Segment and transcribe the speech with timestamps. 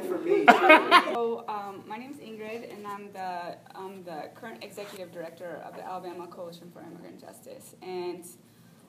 [0.00, 0.44] for me.
[1.12, 5.74] so, um, my name is Ingrid, and I'm the, I'm the current executive director of
[5.76, 7.74] the Alabama Coalition for Immigrant Justice.
[7.82, 8.24] And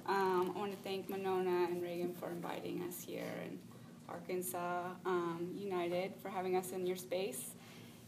[0.05, 3.59] um, I want to thank Monona and Reagan for inviting us here, and
[4.07, 7.51] Arkansas um, United for having us in your space.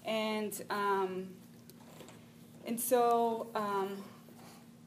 [0.05, 1.27] And, um,
[2.65, 4.03] and so, um,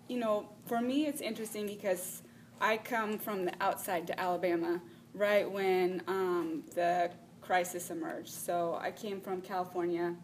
[0.09, 2.23] you know, for me, it's interesting because
[2.61, 4.81] I come from the outside to Alabama
[5.15, 7.11] right when um, the
[7.49, 8.29] crisis emerged.
[8.29, 10.15] So I came from California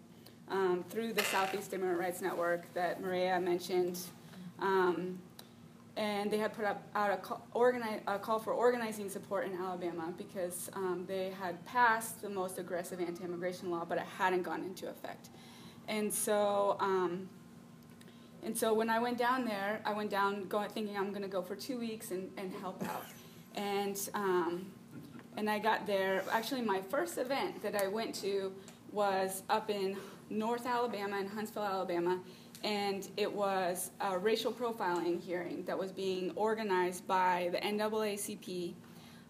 [0.51, 3.99] um, through the Southeast Immigrant Rights Network that Maria mentioned.
[4.59, 5.19] Um,
[5.97, 9.57] and they had put up out a call, organize, a call, for organizing support in
[9.57, 14.63] Alabama because um, they had passed the most aggressive anti-immigration law, but it hadn't gone
[14.63, 15.31] into effect.
[15.89, 17.31] And so um,
[18.43, 21.29] and so when I went down there, I went down going, thinking I'm going to
[21.29, 23.07] go for two weeks and, and help out.
[23.55, 24.67] And, um,
[25.37, 26.23] and I got there.
[26.31, 28.53] Actually, my first event that I went to
[28.93, 29.97] was up in
[30.31, 32.21] North Alabama, in Huntsville, Alabama.
[32.63, 38.73] And it was a racial profiling hearing that was being organized by the NAACP.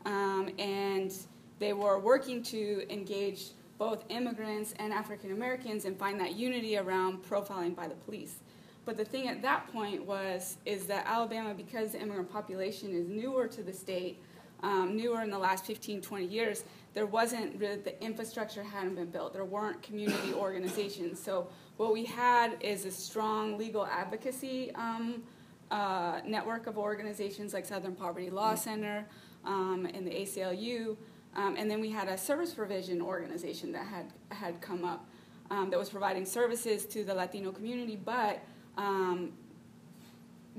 [0.07, 1.13] Um, and
[1.59, 3.47] they were working to engage
[3.77, 8.37] both immigrants and African Americans and find that unity around profiling by the police.
[8.85, 13.09] But the thing at that point was is that Alabama, because the immigrant population is
[13.09, 14.21] newer to the state,
[14.65, 19.11] um, newer in the last 15, 20 years, there wasn't really the infrastructure hadn't been
[19.11, 19.35] built.
[19.35, 21.21] There weren't community organizations.
[21.21, 25.23] So what we had is a strong legal advocacy um,
[25.71, 29.07] uh, network of organizations like Southern Poverty Law Center
[29.45, 30.97] um, and the ACLU,
[31.37, 35.07] um, and then we had a service provision organization that had had come up
[35.51, 38.41] um, that was providing services to the Latino community, but
[38.79, 39.33] um,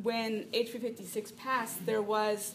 [0.04, 2.54] when HB 56 passed, there was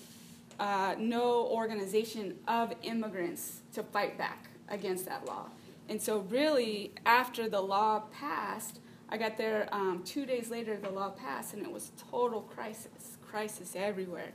[0.60, 5.46] uh, no organization of immigrants to fight back against that law.
[5.88, 10.90] And so, really, after the law passed, I got there um, two days later, the
[10.90, 14.32] law passed, and it was total crisis, crisis everywhere.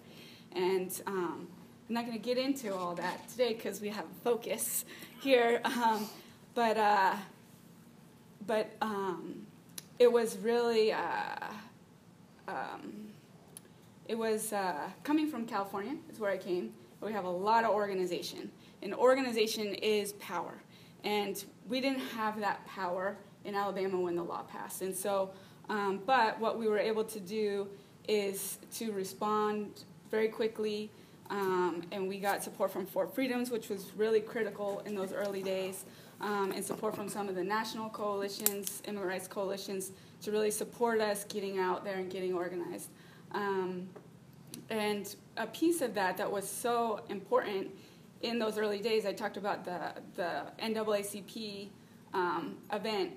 [0.52, 1.48] And um,
[1.88, 4.84] I'm not going to get into all that today because we have focus
[5.22, 5.62] here.
[5.76, 6.10] Um,
[6.56, 7.16] but, uh,
[8.48, 9.46] but um,
[10.00, 11.48] it was really, uh,
[12.48, 13.10] um,
[14.08, 16.74] it was uh, coming from California, is where I came.
[17.02, 18.52] We have a lot of organization.
[18.82, 20.54] And organization is power.
[21.04, 24.82] And we didn't have that power in Alabama when the law passed.
[24.82, 25.32] And so,
[25.70, 27.68] um, but what we were able to do
[28.08, 30.90] is to respond very quickly.
[31.30, 35.42] Um, and we got support from Four Freedoms, which was really critical in those early
[35.42, 35.86] days
[36.22, 39.92] um, and support from some of the national coalitions, immigrant rights coalitions,
[40.22, 42.90] to really support us getting out there and getting organized.
[43.32, 43.90] Um,
[44.70, 47.70] and a piece of that that was so important
[48.22, 51.70] in those early days, I talked about the, the NAACP
[52.14, 53.12] um, event,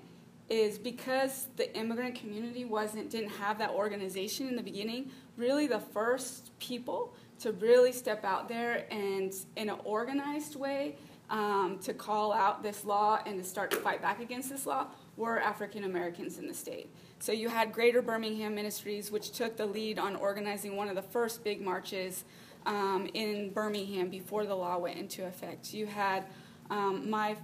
[0.49, 5.11] is because the immigrant community wasn't didn't have that organization in the beginning.
[5.37, 10.95] Really, the first people to really step out there and in an organized way
[11.29, 14.87] um, to call out this law and to start to fight back against this law
[15.19, 16.89] were African Americans in the state.
[17.19, 21.01] So you had Greater Birmingham Ministries, which took the lead on organizing one of the
[21.01, 22.23] first big marches
[22.65, 25.73] um, in Birmingham before the law went into effect.
[25.73, 26.23] You had
[26.69, 27.35] um, my,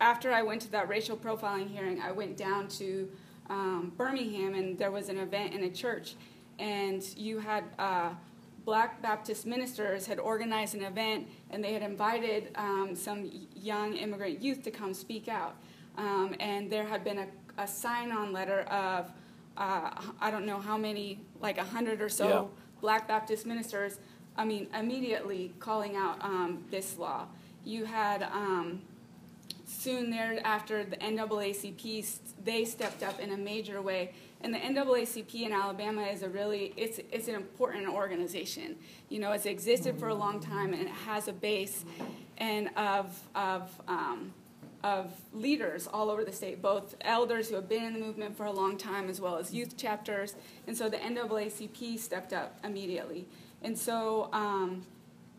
[0.00, 3.10] after I went to that racial profiling hearing, I went down to
[3.48, 6.14] um, Birmingham and there was an event in a church,
[6.60, 8.10] and you had uh,
[8.64, 14.40] Black Baptist ministers had organized an event and they had invited um, some young immigrant
[14.40, 15.56] youth to come speak out.
[15.96, 17.26] Um, and there had been a,
[17.58, 19.10] a sign on letter of,
[19.56, 19.90] uh,
[20.20, 22.44] I don't know how many, like a hundred or so yeah.
[22.80, 23.98] Black Baptist ministers,
[24.36, 27.26] I mean, immediately calling out um, this law.
[27.64, 28.80] You had um,
[29.66, 34.12] soon thereafter the NAACP, they stepped up in a major way
[34.42, 38.76] and the NAACP in Alabama is a really it's it's an important organization.
[39.08, 41.84] You know, it's existed for a long time and it has a base
[42.38, 44.32] and of of um,
[44.82, 48.46] of leaders all over the state, both elders who have been in the movement for
[48.46, 50.34] a long time as well as youth chapters.
[50.66, 53.26] And so the NAACP stepped up immediately.
[53.62, 54.86] And so, um,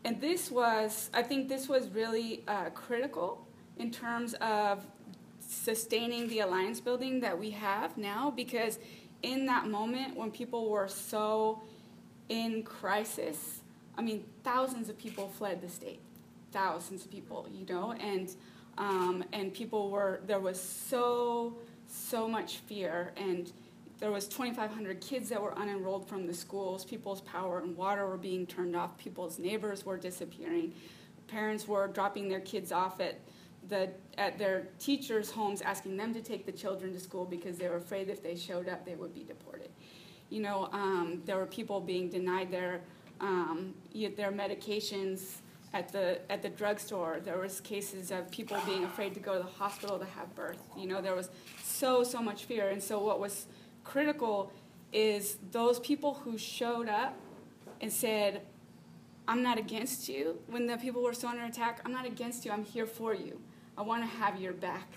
[0.04, 3.46] and this was, I think this was really uh, critical
[3.78, 4.84] in terms of
[5.40, 8.78] sustaining the alliance building that we have now because
[9.22, 11.62] in that moment when people were so
[12.28, 13.60] in crisis,
[13.96, 16.00] I mean, thousands of people fled the state,
[16.52, 18.34] thousands of people, you know, and
[18.78, 21.56] um, and people were there was so
[21.92, 23.12] so much fear.
[23.16, 23.52] And
[24.00, 26.84] there was 2500 kids that were unenrolled from the schools.
[26.84, 28.96] People's power and water were being turned off.
[28.98, 30.72] People's neighbors were disappearing.
[31.28, 33.20] Parents were dropping their kids off at
[33.68, 37.68] the, at their teachers' homes asking them to take the children to school because they
[37.68, 39.70] were afraid if they showed up, they would be deported.
[40.30, 42.80] You know, um, there were people being denied their,
[43.20, 45.36] um, their medications
[45.74, 47.20] at the, at the drugstore.
[47.24, 50.58] There was cases of people being afraid to go to the hospital to have birth.
[50.76, 51.30] You know, there was
[51.62, 52.68] so, so much fear.
[52.68, 53.46] And so what was
[53.84, 54.52] critical
[54.92, 57.16] is those people who showed up
[57.80, 58.42] and said,
[59.26, 60.40] I'm not against you.
[60.46, 62.50] When the people were so under attack, I'm not against you.
[62.50, 63.40] I'm here for you.
[63.78, 64.88] I want to have your back.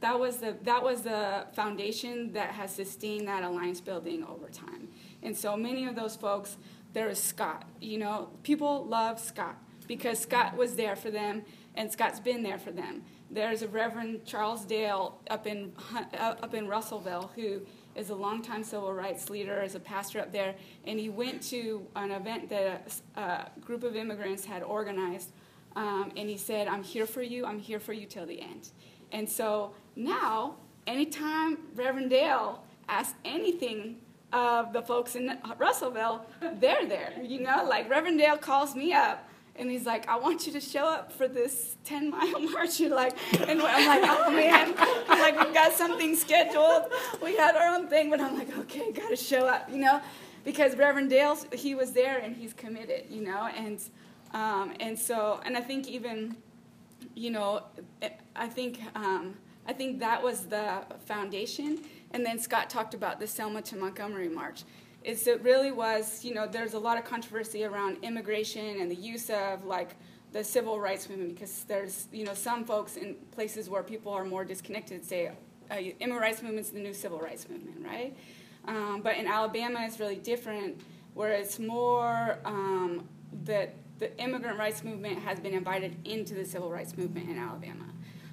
[0.00, 4.88] That was the that was the foundation that has sustained that alliance building over time.
[5.22, 6.56] And so many of those folks,
[6.92, 7.64] there is Scott.
[7.80, 9.56] You know, people love Scott
[9.88, 11.42] because Scott was there for them
[11.74, 13.02] and Scott's been there for them.
[13.30, 15.72] There's a Reverend Charles Dale up in
[16.12, 17.62] up in Russellville who
[17.94, 20.54] is a longtime civil rights leader, is a pastor up there,
[20.86, 25.32] and he went to an event that a, a group of immigrants had organized,
[25.76, 27.44] um, and he said, "I'm here for you.
[27.44, 28.70] I'm here for you till the end."
[29.12, 30.56] And so now,
[30.86, 33.98] anytime Reverend Dale asks anything
[34.32, 36.26] of the folks in Russellville,
[36.60, 37.12] they're there.
[37.22, 39.27] You know, like Reverend Dale calls me up
[39.58, 42.80] and he's like, I want you to show up for this 10 mile march.
[42.80, 44.74] You're like, and I'm like, oh man,
[45.08, 46.92] I'm like, we've got something scheduled.
[47.22, 50.00] We had our own thing, but I'm like, okay, gotta show up, you know,
[50.44, 53.82] because Reverend Dale, he was there and he's committed, you know, and
[54.34, 56.36] um, and so, and I think even,
[57.14, 57.62] you know,
[58.36, 59.34] I think um,
[59.66, 61.80] I think that was the foundation.
[62.12, 64.64] And then Scott talked about the Selma to Montgomery march
[65.08, 68.94] is it really was, you know, there's a lot of controversy around immigration and the
[68.94, 69.96] use of like
[70.32, 74.26] the civil rights movement because there's, you know, some folks in places where people are
[74.26, 75.32] more disconnected say
[75.70, 78.14] uh, immigrant rights movement's the new civil rights movement, right?
[78.66, 80.82] Um, but in Alabama, it's really different,
[81.14, 83.08] where it's more um,
[83.44, 87.86] that the immigrant rights movement has been invited into the civil rights movement in Alabama.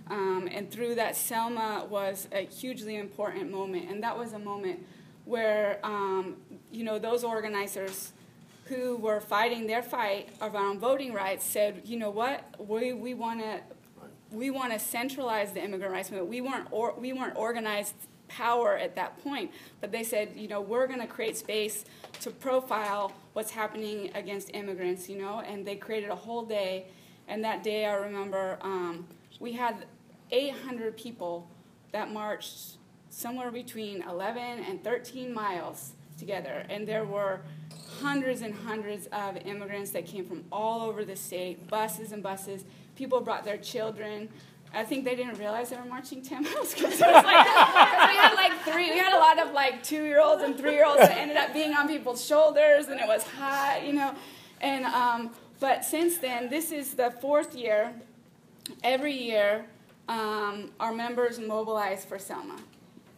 [0.07, 4.85] Um, and through that, Selma was a hugely important moment, and that was a moment
[5.25, 6.37] where um,
[6.71, 8.13] you know those organizers
[8.65, 13.41] who were fighting their fight around voting rights said, you know what, we we want
[13.41, 13.59] to
[14.31, 16.29] we want to centralize the immigrant rights movement.
[16.29, 17.95] We weren't or, we weren't organized
[18.27, 19.51] power at that point,
[19.81, 21.85] but they said, you know, we're going to create space
[22.21, 26.85] to profile what's happening against immigrants, you know, and they created a whole day.
[27.27, 29.07] And that day, I remember um,
[29.39, 29.85] we had
[30.31, 31.47] 800 people
[31.91, 32.77] that marched
[33.15, 36.65] somewhere between 11 and 13 miles together.
[36.69, 37.39] And there were
[38.01, 42.65] hundreds and hundreds of immigrants that came from all over the state, buses and buses.
[42.97, 44.27] People brought their children.
[44.73, 48.51] I think they didn't realize they were marching 10 miles because like, we had like
[48.63, 51.17] three, we had a lot of like two year olds and three year olds that
[51.17, 54.13] ended up being on people's shoulders and it was hot, you know.
[54.59, 57.93] And, um, but since then, this is the fourth year.
[58.83, 59.67] Every year,
[60.09, 62.57] um, our members mobilize for Selma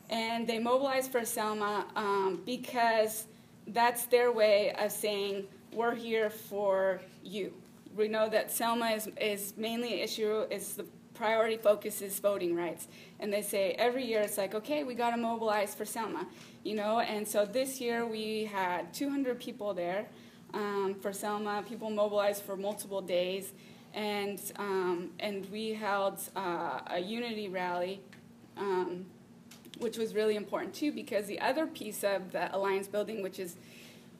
[0.09, 3.25] and they mobilized for Selma um, because
[3.67, 7.53] that's their way of saying we're here for you.
[7.95, 12.55] We know that Selma is, is mainly an issue, is the priority focus is voting
[12.55, 12.87] rights.
[13.19, 16.27] And they say every year it's like, okay, we got to mobilize for Selma,
[16.63, 16.99] you know.
[16.99, 20.05] And so this year we had 200 people there
[20.53, 21.63] um, for Selma.
[21.67, 23.51] People mobilized for multiple days,
[23.93, 27.99] and um, and we held uh, a unity rally.
[28.55, 29.05] Um,
[29.79, 33.55] which was really important too because the other piece of the alliance building, which is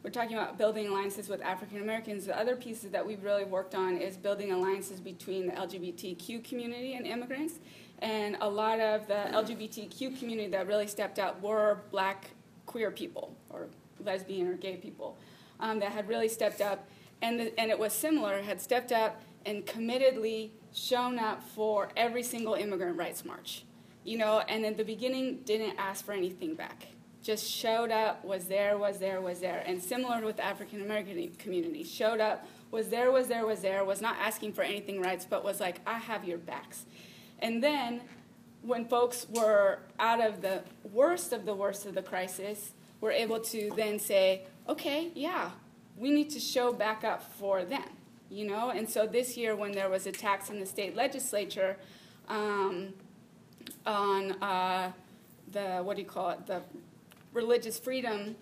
[0.04, 2.26] we're talking about building alliances with African Americans.
[2.26, 6.94] The other pieces that we've really worked on is building alliances between the LGBTQ community
[6.94, 7.56] and immigrants.
[8.00, 12.30] And a lot of the LGBTQ community that really stepped up were black
[12.66, 13.68] queer people or
[14.06, 15.18] lesbian or gay people
[15.60, 16.88] um, that had really stepped up.
[17.22, 22.22] And, the, and it was similar, had stepped up and committedly shown up for every
[22.22, 23.64] single immigrant rights march
[24.08, 26.88] you know, and in the beginning didn't ask for anything back.
[27.22, 29.62] Just showed up, was there, was there, was there.
[29.68, 34.00] And similar with African American community, showed up, was there, was there, was there, was
[34.00, 36.86] not asking for anything rights, but was like, I have your backs.
[37.40, 38.00] And then
[38.62, 42.72] when folks were out of the worst of the worst of the crisis,
[43.02, 45.52] were able to then say, okay, yeah,
[45.98, 47.90] we need to show back up for them,
[48.30, 48.70] you know?
[48.70, 51.76] And so this year, when there was attacks in the state legislature,
[52.30, 52.94] um,
[53.86, 54.92] on uh,
[55.52, 56.62] the what do you call it the
[57.34, 58.36] religious freedom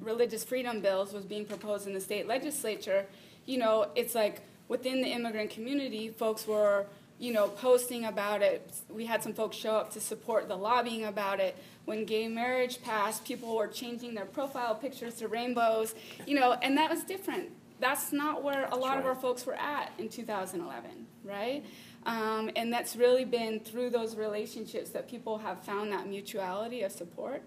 [0.00, 3.06] religious freedom bills was being proposed in the state legislature
[3.46, 6.86] you know it's like within the immigrant community folks were
[7.18, 8.70] you know posting about it.
[8.88, 11.56] We had some folks show up to support the lobbying about it.
[11.84, 15.94] When gay marriage passed people were changing their profile pictures to rainbows
[16.26, 17.50] you know and that was different.
[17.80, 18.98] That's not where a lot right.
[18.98, 21.64] of our folks were at in 2011 right
[22.06, 26.92] Um, and that's really been through those relationships that people have found that mutuality of
[26.92, 27.42] support.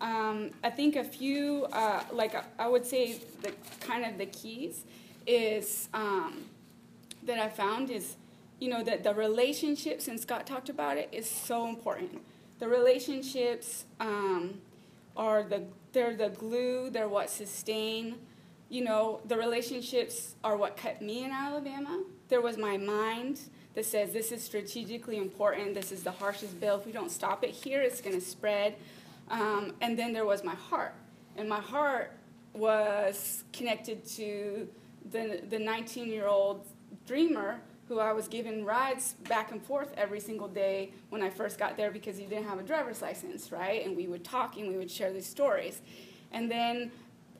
[0.00, 4.84] Um, I think a few, uh, like I would say, the kind of the keys
[5.26, 6.44] is um,
[7.24, 8.16] that I found is,
[8.58, 12.22] you know, that the relationships, and Scott talked about it, is so important.
[12.58, 14.60] The relationships um,
[15.16, 16.88] are the they're the glue.
[16.88, 18.16] They're what sustain.
[18.68, 22.04] You know, the relationships are what kept me in Alabama.
[22.28, 23.40] There was my mind
[23.74, 25.74] that says this is strategically important.
[25.74, 26.78] This is the harshest bill.
[26.78, 28.76] If we don't stop it here, it's going to spread.
[29.30, 30.94] Um, and then there was my heart.
[31.36, 32.12] And my heart
[32.52, 34.68] was connected to
[35.10, 36.66] the, the 19 year old
[37.06, 41.58] dreamer who I was giving rides back and forth every single day when I first
[41.58, 43.84] got there because he didn't have a driver's license, right?
[43.84, 45.80] And we would talk and we would share these stories.
[46.30, 46.92] And then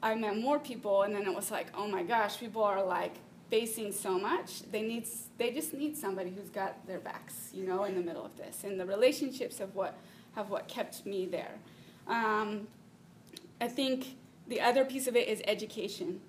[0.03, 3.15] I met more people, and then it was like, oh my gosh, people are like
[3.51, 4.63] facing so much.
[4.71, 8.25] They need, they just need somebody who's got their backs, you know, in the middle
[8.25, 8.65] of this.
[8.65, 9.99] And the relationships have what
[10.37, 11.55] have what kept me there.
[12.07, 12.69] Um,
[13.61, 14.17] I think
[14.47, 16.21] the other piece of it is education.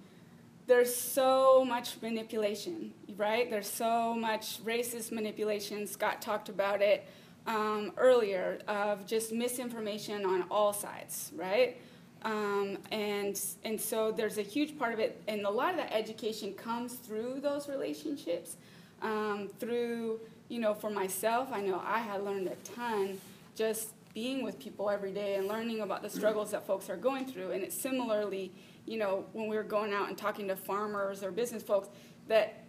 [0.67, 3.49] There's so much manipulation, right?
[3.49, 5.85] There's so much racist manipulation.
[5.87, 7.07] Scott talked about it
[7.47, 11.77] um, earlier of just misinformation on all sides, right?
[12.23, 15.91] Um, and and so there's a huge part of it, and a lot of that
[15.91, 18.57] education comes through those relationships,
[19.01, 20.19] um, through
[20.51, 23.21] you know, for myself, I know I had learned a ton
[23.55, 27.25] just being with people every day and learning about the struggles that folks are going
[27.25, 27.51] through.
[27.51, 28.51] And it's similarly,
[28.85, 31.87] you know, when we were going out and talking to farmers or business folks,
[32.27, 32.60] that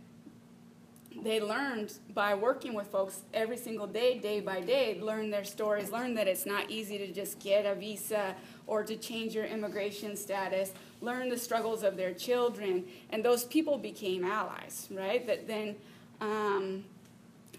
[1.23, 5.91] they learned by working with folks every single day, day by day, learn their stories,
[5.91, 8.35] learn that it's not easy to just get a visa
[8.67, 13.77] or to change your immigration status, learn the struggles of their children, and those people
[13.79, 15.27] became allies, right?
[15.27, 15.77] That then
[16.21, 16.85] um,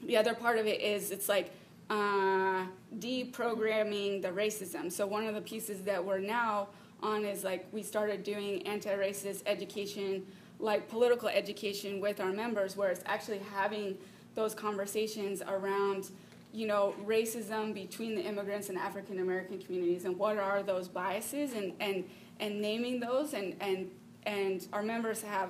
[0.04, 1.52] the other part of it is it's like
[1.90, 2.66] uh,
[3.00, 4.92] deprogramming the racism.
[4.92, 6.70] So one of the pieces that we're now
[7.02, 10.26] on is like we started doing anti-racist education,
[10.60, 13.98] like political education with our members, where it's actually having
[14.36, 16.10] those conversations around,
[16.54, 21.54] you know, racism between the immigrants and African American communities, and what are those biases,
[21.54, 22.04] and and
[22.40, 23.90] and naming those, and and
[24.26, 25.50] and our members have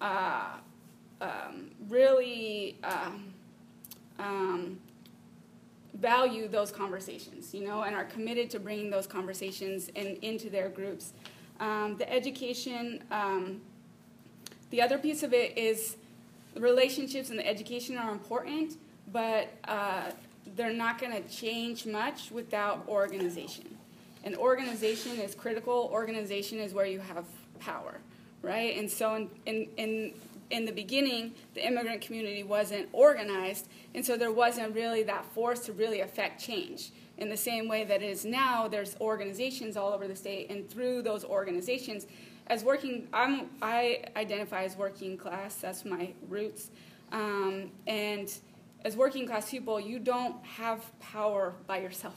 [0.00, 0.56] uh,
[1.20, 2.78] um, really.
[2.84, 3.34] Um,
[4.18, 4.78] um,
[5.94, 10.68] value those conversations, you know, and are committed to bringing those conversations in, into their
[10.68, 11.12] groups.
[11.60, 13.60] Um, the education, um,
[14.74, 15.94] the other piece of it is
[16.56, 18.76] relationships and the education are important,
[19.12, 20.10] but uh,
[20.56, 23.78] they're not going to change much without organization.
[24.24, 25.88] And organization is critical.
[25.92, 27.24] Organization is where you have
[27.60, 27.98] power,
[28.42, 28.76] right?
[28.76, 30.14] And so in, in, in
[30.50, 35.60] in the beginning, the immigrant community wasn't organized, and so there wasn't really that force
[35.60, 36.90] to really affect change.
[37.16, 40.68] In the same way that it is now, there's organizations all over the state, and
[40.68, 42.06] through those organizations,
[42.46, 46.70] as working, I'm, I identify as working class, that's my roots.
[47.12, 48.32] Um, and
[48.84, 52.16] as working class people, you don't have power by yourself.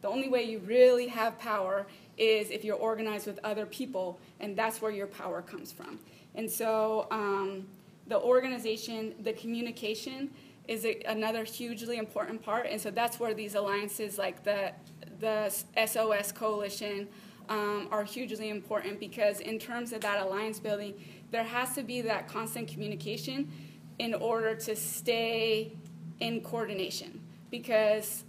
[0.00, 4.56] The only way you really have power is if you're organized with other people, and
[4.56, 5.98] that's where your power comes from.
[6.34, 7.66] And so um,
[8.06, 10.30] the organization, the communication
[10.66, 12.66] is a, another hugely important part.
[12.70, 14.72] And so that's where these alliances like the,
[15.20, 15.50] the
[15.86, 17.08] SOS Coalition
[17.48, 20.94] um, are hugely important because in terms of that alliance building,
[21.30, 23.50] there has to be that constant communication
[23.98, 25.72] in order to stay
[26.20, 27.20] in coordination.
[27.50, 28.24] Because,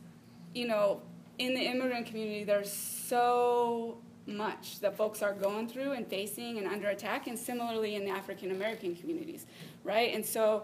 [0.53, 1.01] you know,
[1.37, 6.67] in the immigrant community, there's so much that folks are going through and facing and
[6.67, 9.45] under attack, and similarly in the African American communities,
[9.83, 10.13] right?
[10.13, 10.63] And so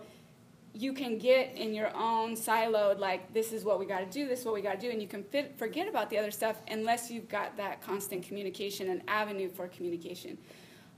[0.75, 4.27] you can get in your own siloed, like, this is what we got to do,
[4.27, 6.31] this is what we got to do, and you can fit, forget about the other
[6.31, 10.37] stuff unless you've got that constant communication, an avenue for communication.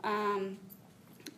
[0.03, 0.57] Um,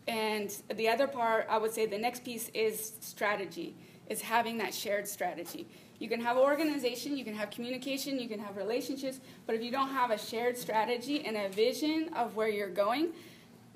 [0.08, 3.76] and the other part, I would say the next piece is strategy,
[4.08, 5.68] is having that shared strategy.
[6.00, 9.70] You can have organization, you can have communication, you can have relationships, but if you
[9.70, 13.10] don't have a shared strategy and a vision of where you're going,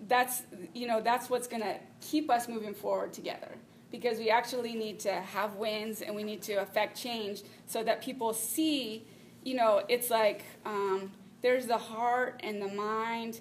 [0.08, 0.44] that's
[0.74, 3.56] you know that's what's going to keep us moving forward together
[3.94, 8.02] because we actually need to have wins and we need to affect change so that
[8.02, 9.06] people see
[9.44, 11.12] you know it's like um,
[11.44, 13.40] there's the heart and the mind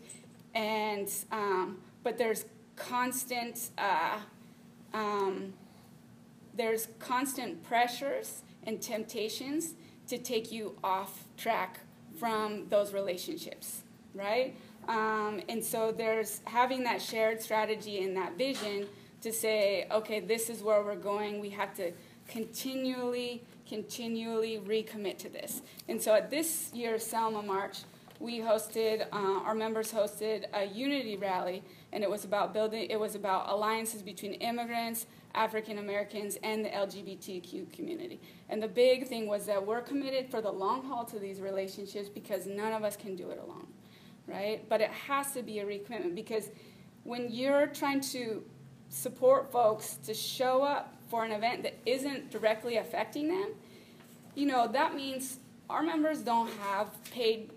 [0.55, 2.45] and um, but there's
[2.77, 4.19] constant uh,
[4.93, 5.55] um,
[6.55, 9.73] there's constant pressures and temptations
[10.07, 11.81] to take you off track
[12.19, 13.83] from those relationships,
[14.15, 14.55] right?
[14.87, 18.87] Um, and so there's having that shared strategy and that vision
[19.23, 21.41] to say, okay, this is where we're going.
[21.41, 21.93] We have to
[22.29, 25.63] continually, continually recommit to this.
[25.89, 27.79] And so at this year's Selma March,
[28.19, 31.63] we hosted, uh, our members hosted a unity rally,
[31.93, 36.69] and it was about building, it was about alliances between immigrants, African Americans, and the
[36.69, 38.21] LGBTQ community.
[38.49, 42.09] And the big thing was that we're committed for the long haul to these relationships
[42.09, 43.67] because none of us can do it alone,
[44.29, 44.69] right?
[44.69, 46.51] But it has to be a recommitment because
[47.03, 48.45] when you're trying to
[48.93, 53.51] support folks to show up for an event that isn't directly affecting them,
[54.35, 57.51] you know, that means our members don't have paid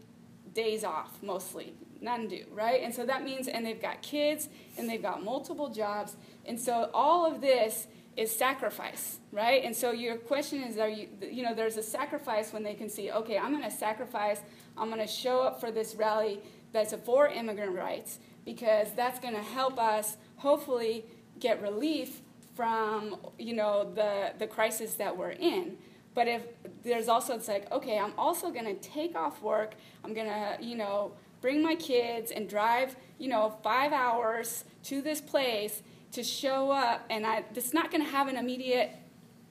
[0.53, 1.73] days off mostly.
[2.01, 2.81] None do, right?
[2.81, 6.15] And so that means, and they've got kids and they've got multiple jobs.
[6.45, 9.63] And so all of this is sacrifice, right?
[9.63, 12.89] And so your question is, are you, you know, there's a sacrifice when they can
[12.89, 14.39] see, okay, I'm going to sacrifice,
[14.77, 16.39] I'm going to show up for this rally
[16.71, 21.03] that's for immigrant rights because that's going to help us hopefully
[21.39, 22.21] get relief
[22.55, 25.77] from, you know, the, the crisis that we're in.
[26.13, 26.43] But if
[26.83, 29.75] there's also, it's like, okay, I'm also going to take off work.
[30.03, 31.11] I'm going to, you know,
[31.41, 37.05] bring my kids and drive, you know, five hours to this place to show up.
[37.09, 38.91] And I, it's not going to have an immediate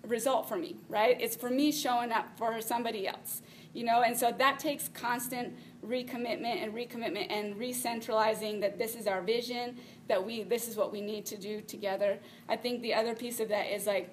[0.06, 1.20] result for me, right?
[1.20, 3.42] It's for me showing up for somebody else,
[3.74, 4.02] you know?
[4.02, 5.54] And so that takes constant
[5.86, 9.76] recommitment and recommitment and re-centralizing that this is our vision,
[10.08, 12.18] that we, this is what we need to do together.
[12.48, 14.10] I think the other piece of that is like,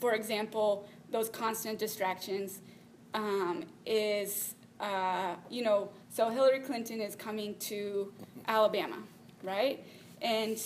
[0.00, 2.60] for example, those constant distractions
[3.14, 8.12] um, is, uh, you know, so Hillary Clinton is coming to
[8.48, 8.98] Alabama,
[9.42, 9.84] right?
[10.20, 10.60] And,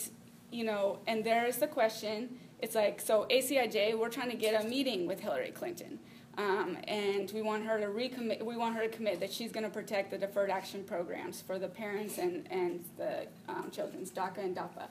[0.50, 4.66] you know, and there's the question, it's like, so ACIJ, we're trying to get a
[4.66, 5.98] meeting with Hillary Clinton.
[6.38, 9.64] Um, and we want her to recommit, we want her to commit that she's going
[9.64, 14.38] to protect the deferred action programs for the parents and, and the um, children's DACA
[14.38, 14.88] and DAPA.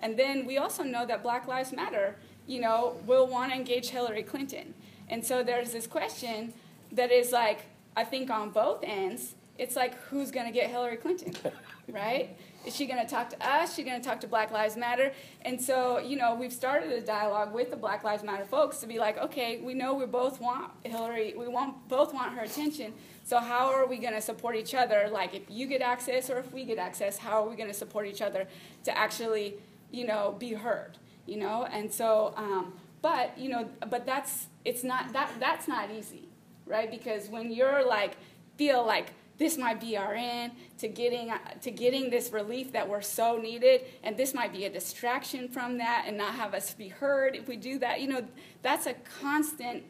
[0.00, 3.88] And then we also know that Black Lives Matter, you know, will want to engage
[3.88, 4.74] Hillary Clinton.
[5.08, 6.52] And so there's this question
[6.90, 7.60] that is like,
[7.96, 11.34] I think on both ends, it's like, who's going to get Hillary Clinton,
[11.88, 12.36] right?
[12.64, 13.70] Is she going to talk to us?
[13.70, 15.12] Is she going to talk to Black Lives Matter?
[15.42, 18.86] And so, you know, we've started a dialogue with the Black Lives Matter folks to
[18.86, 22.92] be like, okay, we know we both want Hillary, we want, both want her attention.
[23.24, 25.08] So how are we going to support each other?
[25.10, 27.74] Like, if you get access or if we get access, how are we going to
[27.74, 28.46] support each other
[28.84, 29.54] to actually,
[29.90, 30.98] you know, be heard?
[31.26, 35.90] You know, and so, um, but you know, but that's it's not that that's not
[35.90, 36.28] easy,
[36.66, 36.90] right?
[36.90, 38.16] Because when you're like
[38.56, 43.02] feel like this might be our end to getting to getting this relief that we're
[43.02, 43.82] so needed.
[44.04, 47.48] And this might be a distraction from that and not have us be heard if
[47.48, 48.00] we do that.
[48.00, 48.24] You know
[48.62, 49.82] that's a constant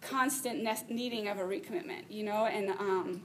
[0.00, 2.46] constant needing of a recommitment you know?
[2.46, 3.20] And um,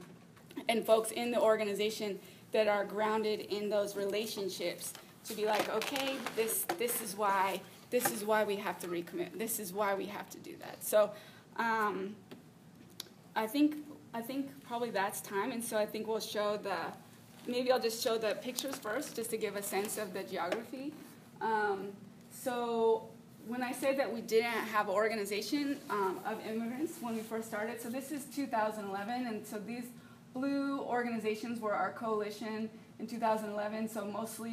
[0.68, 2.18] and folks in the organization
[2.52, 4.92] that are grounded in those relationships
[5.24, 9.38] to be like okay this this is why this is why we have to recommit.
[9.38, 10.84] This is why we have to do that.
[10.84, 11.10] So
[11.56, 12.16] um,
[13.36, 13.76] i think
[14.14, 16.76] I think probably that's time, and so I think we'll show the,
[17.48, 20.92] maybe I'll just show the pictures first, just to give a sense of the geography.
[21.40, 21.88] Um,
[22.30, 23.08] so
[23.48, 27.48] when I say that we didn't have an organization um, of immigrants when we first
[27.48, 29.86] started, so this is 2011, and so these
[30.32, 34.52] blue organizations were our coalition in 2011, so mostly